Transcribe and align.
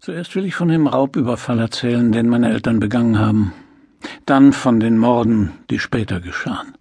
Zuerst 0.00 0.34
will 0.34 0.44
ich 0.44 0.54
von 0.54 0.68
dem 0.68 0.86
Raubüberfall 0.86 1.58
erzählen, 1.58 2.12
den 2.12 2.28
meine 2.28 2.50
Eltern 2.50 2.80
begangen 2.80 3.18
haben. 3.18 3.52
Dann 4.26 4.52
von 4.52 4.80
den 4.80 4.98
Morden, 4.98 5.52
die 5.70 5.78
später 5.78 6.20
geschahen. 6.20 6.74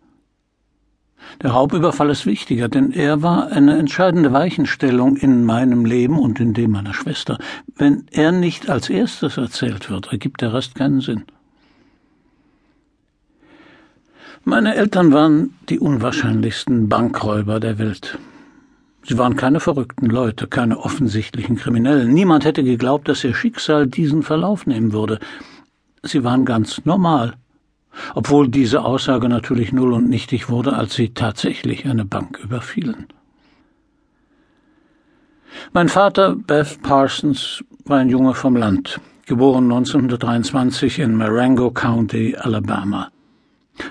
Der 1.42 1.52
Raubüberfall 1.52 2.10
ist 2.10 2.26
wichtiger, 2.26 2.68
denn 2.68 2.92
er 2.92 3.21
war 3.21 3.52
eine 3.52 3.78
entscheidende 3.78 4.34
Weichenstellung 4.34 5.16
in 5.16 5.46
meinem 5.46 5.86
Leben 5.86 6.20
und 6.20 6.39
in 6.39 6.54
dem 6.54 6.71
meiner 6.71 6.94
Schwester. 6.94 7.38
Wenn 7.76 8.05
er 8.12 8.32
nicht 8.32 8.70
als 8.70 8.89
erstes 8.89 9.38
erzählt 9.38 9.89
wird, 9.89 10.12
ergibt 10.12 10.41
der 10.41 10.54
Rest 10.54 10.75
keinen 10.75 11.02
Sinn. 11.02 11.23
Meine 14.43 14.75
Eltern 14.75 15.14
waren 15.14 15.54
die 15.70 15.80
unwahrscheinlichsten 15.80 16.89
Bankräuber 16.89 17.59
der 17.59 17.78
Welt. 17.78 18.18
Sie 19.04 19.18
waren 19.18 19.36
keine 19.36 19.59
verrückten 19.59 20.05
Leute, 20.05 20.47
keine 20.47 20.77
offensichtlichen 20.77 21.55
Kriminellen. 21.55 22.13
Niemand 22.13 22.45
hätte 22.45 22.63
geglaubt, 22.63 23.07
dass 23.07 23.23
ihr 23.23 23.34
Schicksal 23.34 23.88
diesen 23.88 24.21
Verlauf 24.21 24.67
nehmen 24.67 24.93
würde. 24.93 25.20
Sie 26.03 26.23
waren 26.23 26.45
ganz 26.45 26.85
normal, 26.85 27.34
obwohl 28.13 28.48
diese 28.48 28.84
Aussage 28.84 29.27
natürlich 29.27 29.71
null 29.73 29.93
und 29.93 30.09
nichtig 30.09 30.49
wurde, 30.49 30.73
als 30.73 30.93
sie 30.93 31.13
tatsächlich 31.13 31.85
eine 31.85 32.05
Bank 32.05 32.40
überfielen. 32.43 33.07
Mein 35.73 35.90
Vater, 35.90 36.35
Beth 36.35 36.81
Parsons, 36.81 37.63
war 37.85 37.99
ein 37.99 38.09
Junge 38.09 38.34
vom 38.34 38.55
Land, 38.55 39.02
geboren 39.26 39.65
1923 39.65 40.99
in 40.99 41.15
Marengo 41.15 41.71
County, 41.71 42.35
Alabama. 42.38 43.12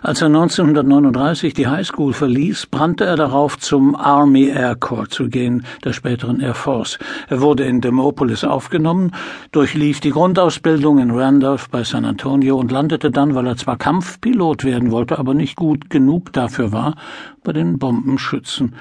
Als 0.02 0.20
er 0.20 0.26
1939 0.26 1.54
die 1.54 1.66
Highschool 1.66 2.12
verließ, 2.12 2.66
brannte 2.66 3.04
er 3.04 3.16
darauf, 3.16 3.58
zum 3.58 3.94
Army 3.94 4.46
Air 4.48 4.76
Corps 4.76 5.08
zu 5.08 5.28
gehen, 5.28 5.64
der 5.84 5.92
späteren 5.92 6.40
Air 6.40 6.54
Force. 6.54 6.98
Er 7.28 7.40
wurde 7.40 7.64
in 7.64 7.80
Demopolis 7.80 8.44
aufgenommen, 8.44 9.12
durchlief 9.52 10.00
die 10.00 10.10
Grundausbildung 10.10 10.98
in 10.98 11.10
Randolph 11.10 11.68
bei 11.70 11.84
San 11.84 12.04
Antonio 12.04 12.56
und 12.56 12.72
landete 12.72 13.10
dann, 13.10 13.34
weil 13.34 13.46
er 13.46 13.56
zwar 13.56 13.76
Kampfpilot 13.76 14.64
werden 14.64 14.90
wollte, 14.90 15.18
aber 15.18 15.34
nicht 15.34 15.56
gut 15.56 15.90
genug 15.90 16.32
dafür 16.32 16.72
war, 16.72 16.94
bei 17.42 17.52
den 17.52 17.78
Bombenschützen. 17.78 18.74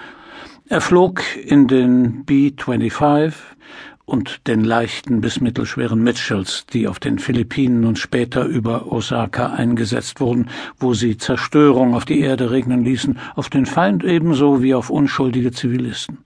Er 0.67 0.81
flog 0.81 1.21
in 1.43 1.67
den 1.67 2.25
B-25, 2.25 3.33
und 4.09 4.47
den 4.47 4.63
leichten 4.63 5.21
bis 5.21 5.39
mittelschweren 5.39 6.01
Mitchells, 6.01 6.65
die 6.73 6.87
auf 6.87 6.99
den 6.99 7.19
Philippinen 7.19 7.85
und 7.85 7.99
später 7.99 8.45
über 8.45 8.91
Osaka 8.91 9.53
eingesetzt 9.53 10.19
wurden, 10.19 10.49
wo 10.79 10.93
sie 10.93 11.17
Zerstörung 11.17 11.93
auf 11.93 12.05
die 12.05 12.19
Erde 12.19 12.51
regnen 12.51 12.83
ließen, 12.83 13.19
auf 13.35 13.49
den 13.49 13.65
Feind 13.65 14.03
ebenso 14.03 14.61
wie 14.63 14.73
auf 14.73 14.89
unschuldige 14.89 15.51
Zivilisten. 15.51 16.17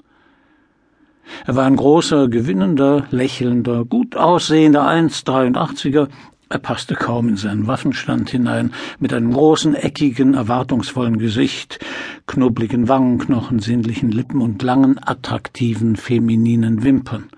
Er 1.45 1.56
war 1.56 1.66
ein 1.66 1.76
großer, 1.76 2.28
gewinnender, 2.30 3.06
lächelnder, 3.11 3.86
gut 3.86 4.16
aussehender 4.16 4.88
1,83er, 4.88 6.08
er 6.50 6.59
passte 6.59 6.94
kaum 6.94 7.30
in 7.30 7.38
seinen 7.38 7.66
Waffenstand 7.66 8.30
hinein, 8.30 8.73
mit 9.00 9.11
einem 9.11 9.34
großen, 9.34 9.73
eckigen, 9.73 10.36
erwartungsvollen 10.36 11.17
Gesicht, 11.17 11.80
knubbligen 12.28 12.88
Wangenknochen, 12.88 13.58
sinnlichen 13.58 14.11
Lippen 14.11 14.39
und 14.39 14.61
langen, 14.61 15.00
attraktiven, 15.04 15.95
femininen 15.95 16.84
Wimpern. 16.84 17.30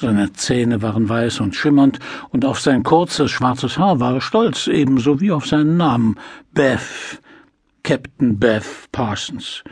Seine 0.00 0.32
Zähne 0.32 0.80
waren 0.80 1.08
weiß 1.08 1.40
und 1.40 1.56
schimmernd, 1.56 1.98
und 2.30 2.44
auf 2.44 2.60
sein 2.60 2.84
kurzes, 2.84 3.32
schwarzes 3.32 3.78
Haar 3.78 3.98
war 3.98 4.14
er 4.14 4.20
stolz, 4.20 4.68
ebenso 4.68 5.20
wie 5.20 5.32
auf 5.32 5.44
seinen 5.44 5.76
Namen 5.76 6.14
Beth, 6.54 7.20
Captain 7.82 8.38
Beth 8.38 8.88
Parsons. 8.92 9.64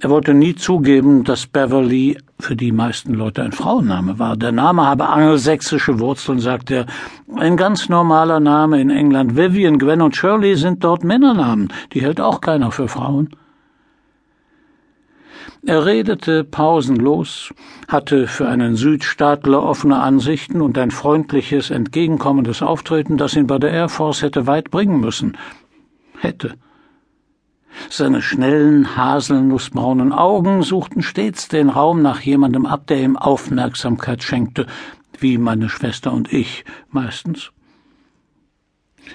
Er 0.00 0.10
wollte 0.10 0.32
nie 0.32 0.54
zugeben, 0.54 1.24
dass 1.24 1.48
Beverly 1.48 2.16
für 2.38 2.54
die 2.54 2.70
meisten 2.70 3.14
Leute 3.14 3.42
ein 3.42 3.50
Frauenname 3.50 4.20
war. 4.20 4.36
Der 4.36 4.52
Name 4.52 4.86
habe 4.86 5.08
angelsächsische 5.08 5.98
Wurzeln, 5.98 6.38
sagt 6.38 6.70
er. 6.70 6.86
Ein 7.34 7.56
ganz 7.56 7.88
normaler 7.88 8.38
Name 8.38 8.80
in 8.80 8.90
England. 8.90 9.36
Vivian, 9.36 9.80
Gwen 9.80 10.02
und 10.02 10.14
Shirley 10.14 10.54
sind 10.54 10.84
dort 10.84 11.02
Männernamen. 11.02 11.72
Die 11.92 12.00
hält 12.00 12.20
auch 12.20 12.40
keiner 12.40 12.70
für 12.70 12.86
Frauen. 12.86 13.30
Er 15.66 15.84
redete 15.84 16.44
pausenlos, 16.44 17.52
hatte 17.88 18.28
für 18.28 18.46
einen 18.46 18.76
Südstaatler 18.76 19.64
offene 19.64 19.98
Ansichten 19.98 20.60
und 20.60 20.78
ein 20.78 20.92
freundliches, 20.92 21.70
entgegenkommendes 21.70 22.62
Auftreten, 22.62 23.16
das 23.16 23.34
ihn 23.34 23.48
bei 23.48 23.58
der 23.58 23.72
Air 23.72 23.88
Force 23.88 24.22
hätte 24.22 24.46
weit 24.46 24.70
bringen 24.70 25.00
müssen. 25.00 25.36
Hätte. 26.20 26.54
Seine 27.90 28.22
schnellen, 28.22 28.96
haselnussbraunen 28.96 30.12
Augen 30.12 30.62
suchten 30.62 31.02
stets 31.02 31.48
den 31.48 31.68
Raum 31.68 32.00
nach 32.00 32.20
jemandem 32.20 32.64
ab, 32.64 32.86
der 32.86 33.02
ihm 33.02 33.16
Aufmerksamkeit 33.16 34.22
schenkte, 34.22 34.66
wie 35.18 35.36
meine 35.36 35.68
Schwester 35.68 36.12
und 36.12 36.32
ich 36.32 36.64
meistens. 36.90 37.50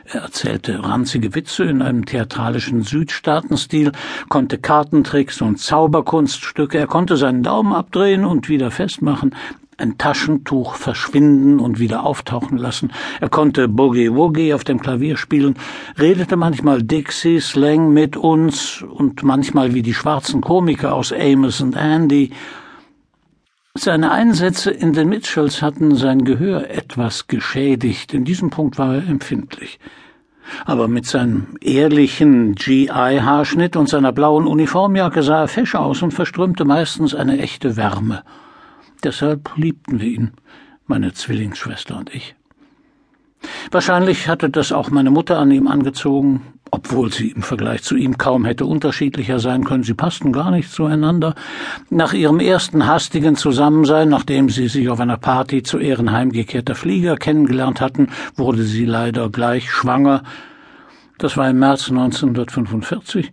Er 0.05 0.21
erzählte 0.21 0.83
ranzige 0.83 1.35
Witze 1.35 1.63
in 1.63 1.81
einem 1.81 2.05
theatralischen 2.05 2.83
Südstaatenstil, 2.83 3.91
konnte 4.29 4.57
Kartentricks 4.57 5.41
und 5.41 5.59
Zauberkunststücke, 5.59 6.77
er 6.77 6.87
konnte 6.87 7.17
seinen 7.17 7.43
Daumen 7.43 7.73
abdrehen 7.73 8.25
und 8.25 8.49
wieder 8.49 8.71
festmachen, 8.71 9.35
ein 9.77 9.97
Taschentuch 9.97 10.75
verschwinden 10.75 11.59
und 11.59 11.79
wieder 11.79 12.05
auftauchen 12.05 12.57
lassen. 12.57 12.91
Er 13.19 13.29
konnte 13.29 13.67
Boogie 13.67 14.13
Woogie 14.13 14.53
auf 14.53 14.63
dem 14.63 14.79
Klavier 14.79 15.17
spielen, 15.17 15.55
redete 15.97 16.35
manchmal 16.35 16.83
Dixie-Slang 16.83 17.91
mit 17.91 18.15
uns 18.15 18.83
und 18.83 19.23
manchmal 19.23 19.73
wie 19.73 19.81
die 19.81 19.93
schwarzen 19.93 20.41
Komiker 20.41 20.93
aus 20.93 21.11
Amos 21.11 21.61
und 21.61 21.75
Andy 21.75 22.31
seine 23.73 24.11
Einsätze 24.11 24.71
in 24.71 24.93
den 24.93 25.09
Mitchells 25.09 25.61
hatten 25.61 25.95
sein 25.95 26.25
Gehör 26.25 26.69
etwas 26.69 27.27
geschädigt. 27.27 28.13
In 28.13 28.25
diesem 28.25 28.49
Punkt 28.49 28.77
war 28.77 28.95
er 28.95 29.07
empfindlich. 29.07 29.79
Aber 30.65 30.87
mit 30.87 31.05
seinem 31.05 31.57
ehrlichen 31.61 32.55
GI-Haarschnitt 32.55 33.75
und 33.77 33.87
seiner 33.87 34.11
blauen 34.11 34.47
Uniformjacke 34.47 35.23
sah 35.23 35.41
er 35.41 35.47
fesch 35.47 35.75
aus 35.75 36.01
und 36.01 36.13
verströmte 36.13 36.65
meistens 36.65 37.15
eine 37.15 37.39
echte 37.39 37.77
Wärme. 37.77 38.23
Deshalb 39.03 39.55
liebten 39.55 40.01
wir 40.01 40.07
ihn, 40.07 40.31
meine 40.87 41.13
Zwillingsschwester 41.13 41.97
und 41.97 42.13
ich. 42.13 42.35
Wahrscheinlich 43.71 44.27
hatte 44.27 44.49
das 44.49 44.71
auch 44.71 44.91
meine 44.91 45.11
Mutter 45.11 45.39
an 45.39 45.49
ihm 45.49 45.67
angezogen, 45.67 46.41
obwohl 46.71 47.11
sie 47.11 47.31
im 47.31 47.43
Vergleich 47.43 47.83
zu 47.83 47.95
ihm 47.95 48.17
kaum 48.17 48.45
hätte 48.45 48.65
unterschiedlicher 48.65 49.39
sein 49.39 49.65
können. 49.65 49.83
Sie 49.83 49.93
passten 49.93 50.31
gar 50.31 50.51
nicht 50.51 50.71
zueinander. 50.71 51.35
Nach 51.89 52.13
ihrem 52.13 52.39
ersten 52.39 52.87
hastigen 52.87 53.35
Zusammensein, 53.35 54.07
nachdem 54.07 54.49
sie 54.49 54.69
sich 54.69 54.89
auf 54.89 55.01
einer 55.01 55.17
Party 55.17 55.63
zu 55.63 55.77
Ehren 55.77 56.11
heimgekehrter 56.11 56.75
Flieger 56.75 57.17
kennengelernt 57.17 57.81
hatten, 57.81 58.07
wurde 58.35 58.63
sie 58.63 58.85
leider 58.85 59.29
gleich 59.29 59.69
schwanger. 59.69 60.23
Das 61.17 61.35
war 61.37 61.49
im 61.49 61.59
März 61.59 61.89
1945. 61.89 63.31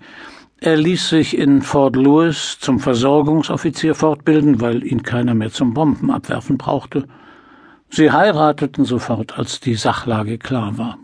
Er 0.61 0.77
ließ 0.77 1.09
sich 1.09 1.39
in 1.39 1.63
Fort 1.63 1.95
Lewis 1.95 2.59
zum 2.61 2.81
Versorgungsoffizier 2.81 3.95
fortbilden, 3.95 4.61
weil 4.61 4.85
ihn 4.85 5.05
keiner 5.05 5.35
mehr 5.35 5.53
zum 5.53 5.73
Bombenabwerfen 5.73 6.59
brauchte. 6.59 7.05
Sie 7.89 8.11
heirateten 8.11 8.85
sofort, 8.85 9.39
als 9.39 9.61
die 9.61 9.77
Sachlage 9.77 10.39
klar 10.39 10.77
war. 10.77 10.99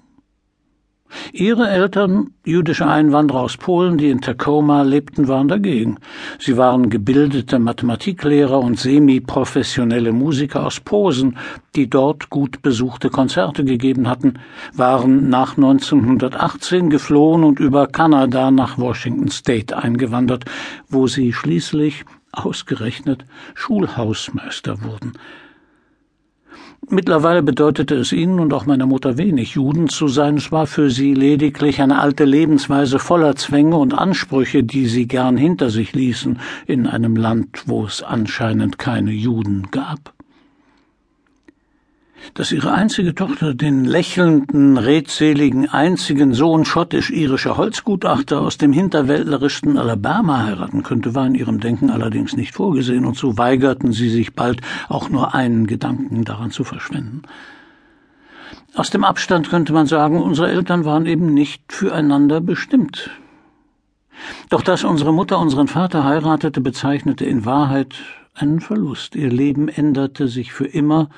Ihre 1.36 1.68
Eltern, 1.68 2.30
jüdische 2.44 2.86
Einwanderer 2.86 3.40
aus 3.40 3.56
Polen, 3.56 3.98
die 3.98 4.08
in 4.08 4.20
Tacoma 4.20 4.82
lebten, 4.82 5.26
waren 5.26 5.48
dagegen. 5.48 5.98
Sie 6.38 6.56
waren 6.56 6.90
gebildete 6.90 7.58
Mathematiklehrer 7.58 8.60
und 8.60 8.78
semi-professionelle 8.78 10.12
Musiker 10.12 10.64
aus 10.64 10.78
Posen, 10.78 11.36
die 11.74 11.90
dort 11.90 12.30
gut 12.30 12.62
besuchte 12.62 13.10
Konzerte 13.10 13.64
gegeben 13.64 14.08
hatten, 14.08 14.34
waren 14.74 15.28
nach 15.28 15.56
1918 15.56 16.88
geflohen 16.88 17.42
und 17.42 17.58
über 17.58 17.88
Kanada 17.88 18.52
nach 18.52 18.78
Washington 18.78 19.26
State 19.26 19.76
eingewandert, 19.76 20.44
wo 20.88 21.08
sie 21.08 21.32
schließlich 21.32 22.04
ausgerechnet 22.30 23.24
Schulhausmeister 23.54 24.84
wurden. 24.84 25.14
Mittlerweile 26.90 27.42
bedeutete 27.42 27.94
es 27.96 28.12
ihnen 28.12 28.40
und 28.40 28.52
auch 28.52 28.66
meiner 28.66 28.86
Mutter 28.86 29.18
wenig, 29.18 29.54
Juden 29.54 29.88
zu 29.88 30.08
sein. 30.08 30.36
Es 30.36 30.52
war 30.52 30.66
für 30.66 30.90
sie 30.90 31.14
lediglich 31.14 31.80
eine 31.80 31.98
alte 31.98 32.24
Lebensweise 32.24 32.98
voller 32.98 33.36
Zwänge 33.36 33.76
und 33.76 33.94
Ansprüche, 33.94 34.64
die 34.64 34.86
sie 34.86 35.06
gern 35.06 35.36
hinter 35.36 35.70
sich 35.70 35.92
ließen, 35.92 36.38
in 36.66 36.86
einem 36.86 37.16
Land, 37.16 37.64
wo 37.66 37.84
es 37.84 38.02
anscheinend 38.02 38.78
keine 38.78 39.12
Juden 39.12 39.68
gab 39.70 40.13
dass 42.32 42.52
ihre 42.52 42.72
einzige 42.72 43.14
Tochter 43.14 43.54
den 43.54 43.84
lächelnden, 43.84 44.78
redseligen, 44.78 45.68
einzigen 45.68 46.32
Sohn 46.32 46.64
schottisch-irischer 46.64 47.56
Holzgutachter 47.56 48.40
aus 48.40 48.56
dem 48.56 48.72
hinterwäldlerischsten 48.72 49.76
Alabama 49.76 50.44
heiraten 50.44 50.82
könnte, 50.82 51.14
war 51.14 51.26
in 51.26 51.34
ihrem 51.34 51.60
Denken 51.60 51.90
allerdings 51.90 52.34
nicht 52.36 52.54
vorgesehen, 52.54 53.04
und 53.04 53.16
so 53.16 53.36
weigerten 53.36 53.92
sie 53.92 54.08
sich 54.08 54.34
bald 54.34 54.60
auch 54.88 55.10
nur 55.10 55.34
einen 55.34 55.66
Gedanken 55.66 56.24
daran 56.24 56.50
zu 56.50 56.64
verschwenden. 56.64 57.22
Aus 58.74 58.90
dem 58.90 59.04
Abstand 59.04 59.50
könnte 59.50 59.72
man 59.72 59.86
sagen, 59.86 60.20
unsere 60.20 60.50
Eltern 60.50 60.84
waren 60.84 61.06
eben 61.06 61.32
nicht 61.32 61.72
füreinander 61.72 62.40
bestimmt. 62.40 63.10
Doch 64.48 64.62
dass 64.62 64.84
unsere 64.84 65.12
Mutter 65.12 65.38
unseren 65.38 65.68
Vater 65.68 66.04
heiratete, 66.04 66.60
bezeichnete 66.60 67.24
in 67.24 67.44
Wahrheit 67.44 67.94
einen 68.34 68.60
Verlust. 68.60 69.14
Ihr 69.14 69.30
Leben 69.30 69.68
änderte 69.68 70.28
sich 70.28 70.52
für 70.52 70.66
immer, 70.66 71.08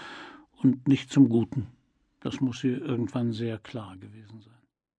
und 0.62 0.88
nicht 0.88 1.10
zum 1.10 1.28
Guten. 1.28 1.68
Das 2.20 2.40
muss 2.40 2.64
ihr 2.64 2.80
irgendwann 2.80 3.32
sehr 3.32 3.58
klar 3.58 3.96
gewesen 3.96 4.40